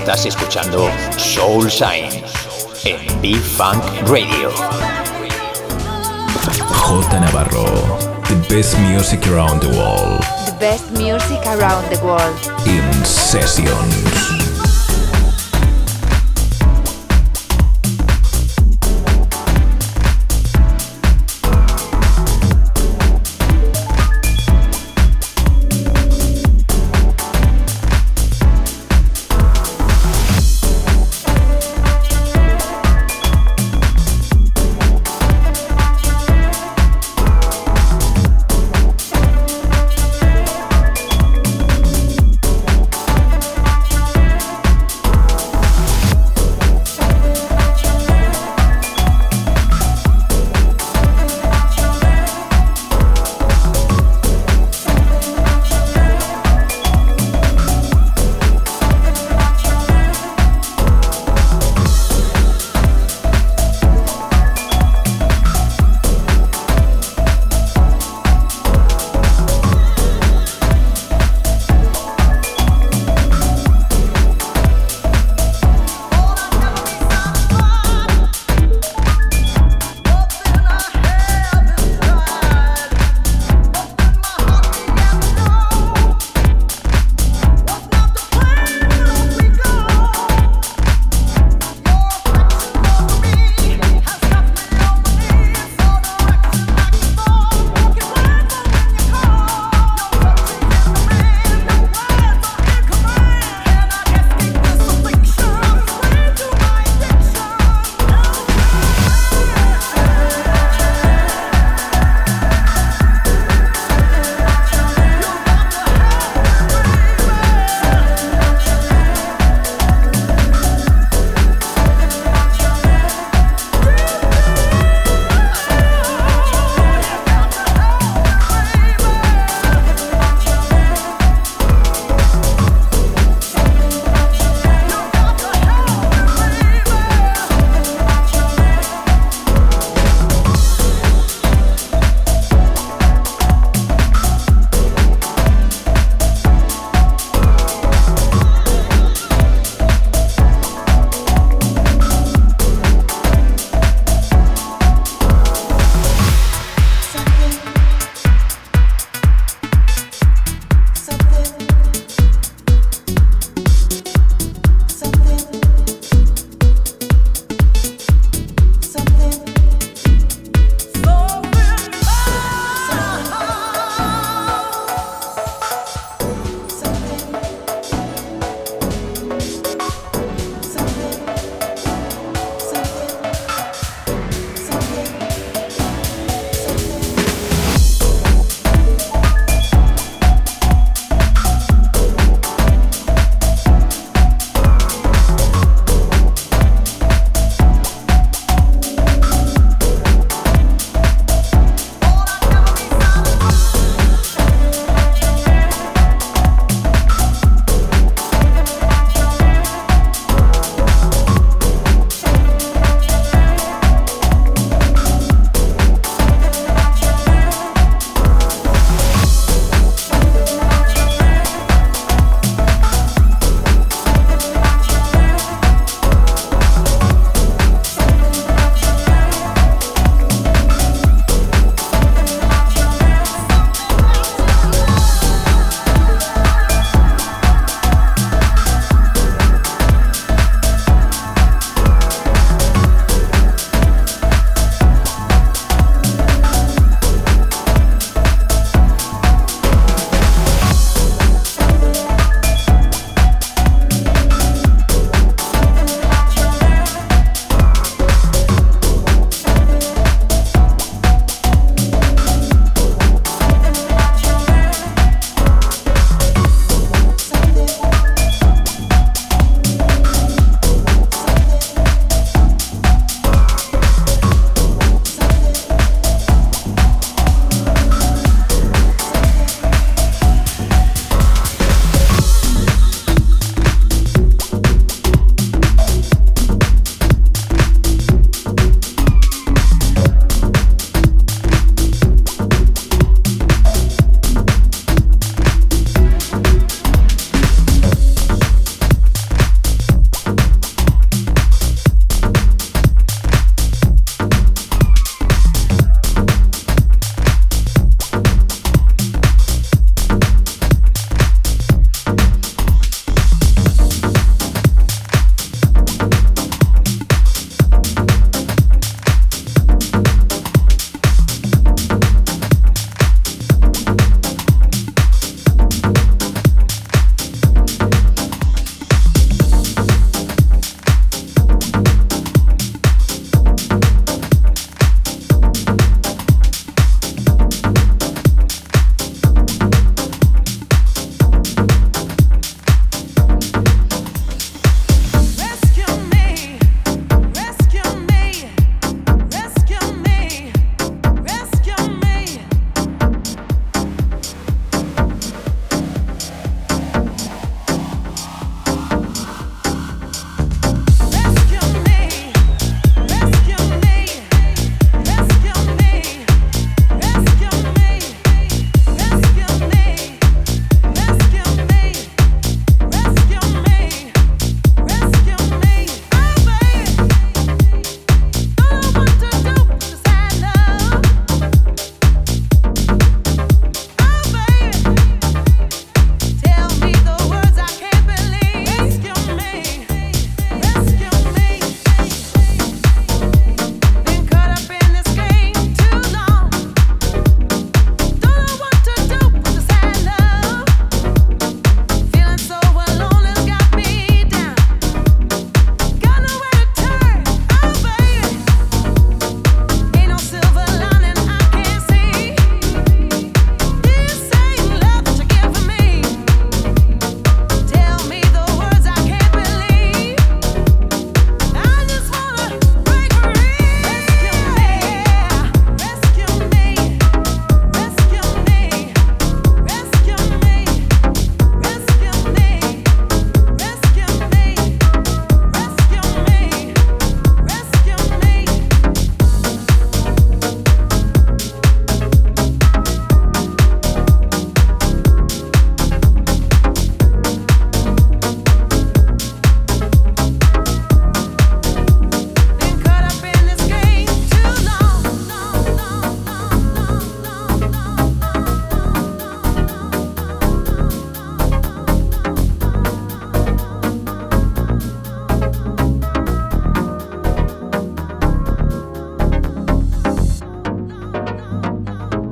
Estás 0.00 0.24
escuchando 0.24 0.90
Soul 1.18 1.68
Shine 1.68 2.24
en 2.84 3.20
B-Funk 3.20 3.84
Radio. 4.06 4.50
J 6.70 7.20
Navarro, 7.20 7.66
the 8.26 8.34
best 8.48 8.78
music 8.78 9.26
around 9.26 9.60
the 9.60 9.68
world. 9.76 10.22
The 10.46 10.56
best 10.58 10.90
music 10.92 11.46
around 11.46 11.86
the 11.90 12.02
world. 12.02 12.34
In 12.66 13.04
sessions. 13.04 14.39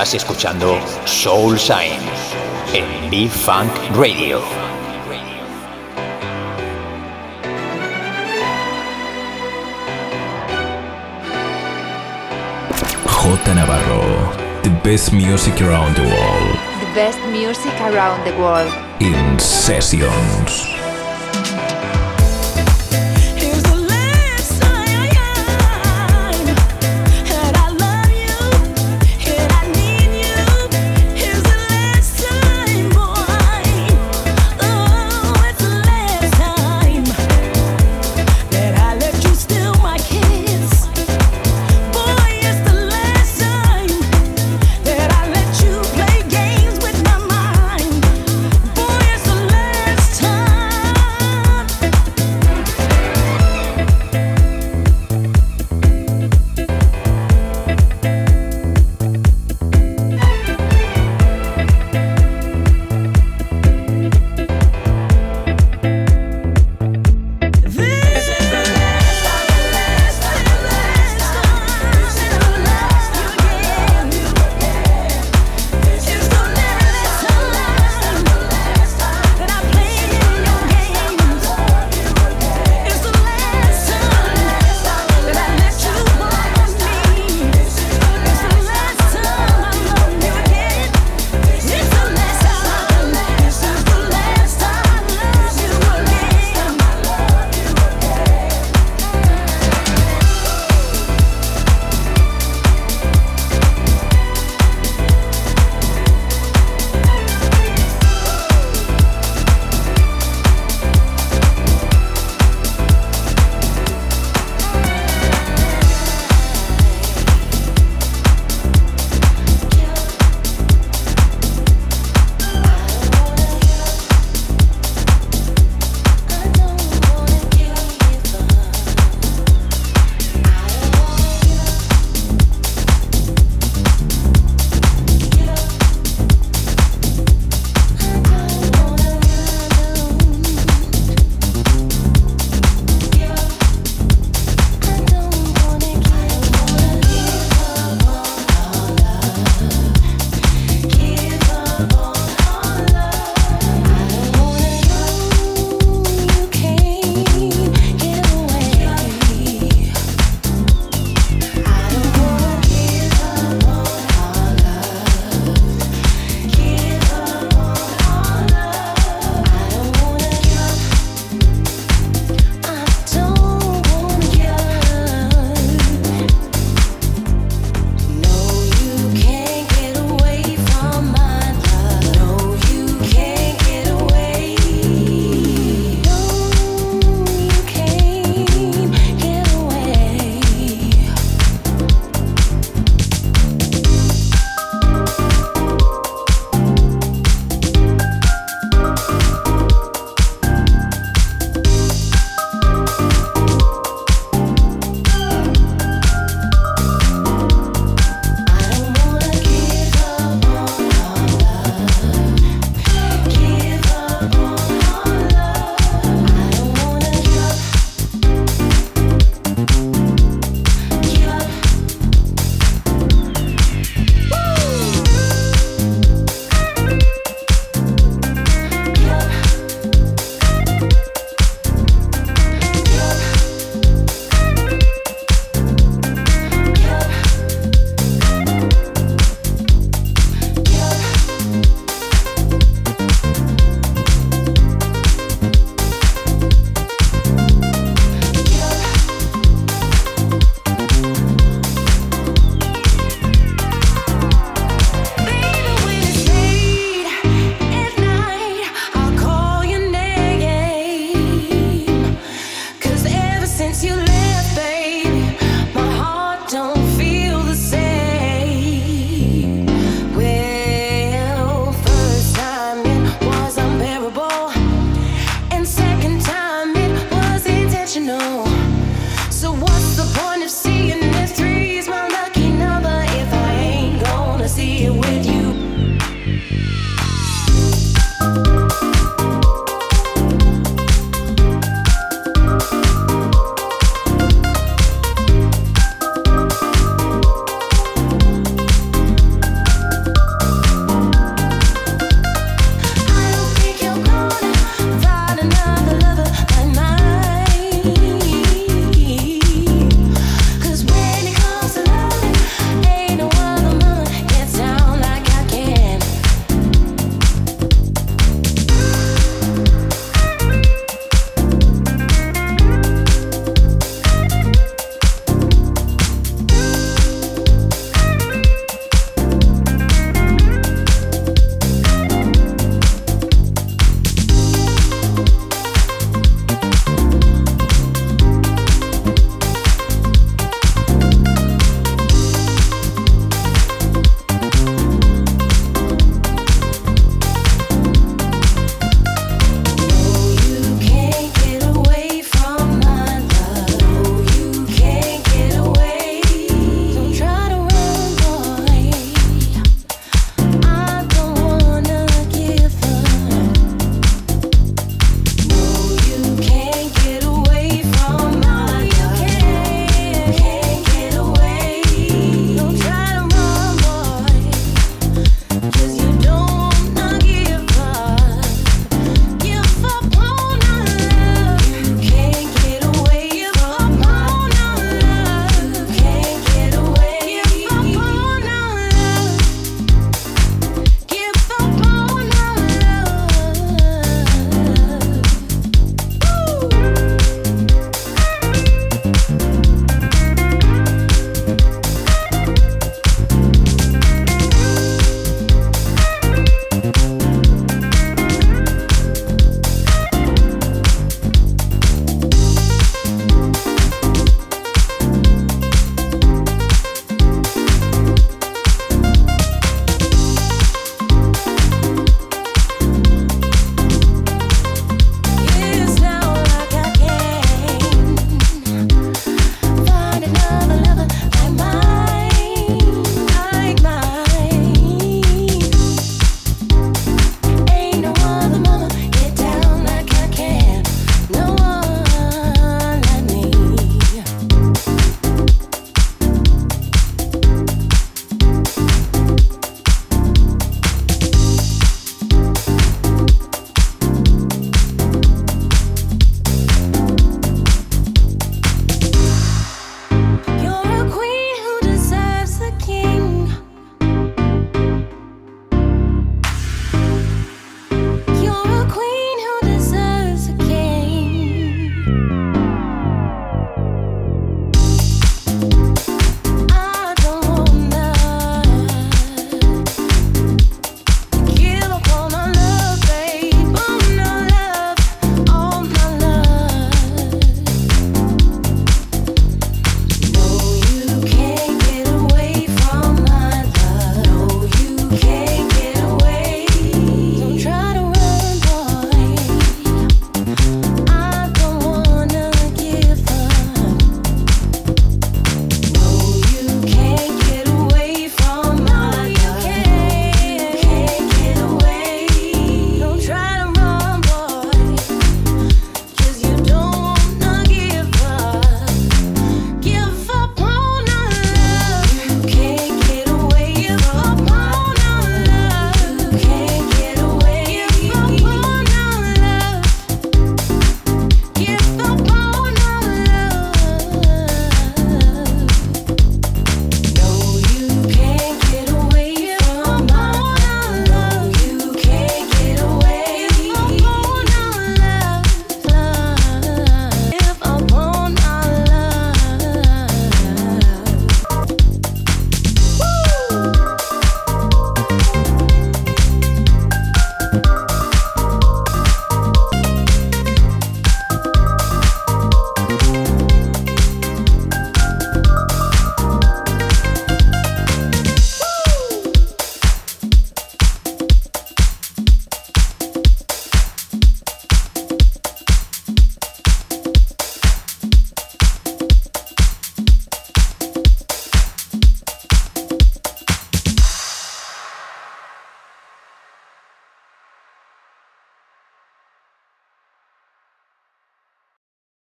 Estás 0.00 0.14
escuchando 0.14 0.80
Soul 1.04 1.58
Shine 1.58 2.00
en 2.72 3.10
B-Funk 3.10 3.70
Radio. 3.94 4.40
J 13.04 13.54
Navarro, 13.54 14.32
the 14.62 14.70
best 14.82 15.12
music 15.12 15.60
around 15.60 15.94
the 15.94 16.04
world 16.04 16.58
The 16.80 16.94
best 16.94 17.18
music 17.30 17.78
around 17.82 18.24
the 18.24 18.34
world. 18.40 18.72
in 19.00 19.38
sessions. 19.38 20.69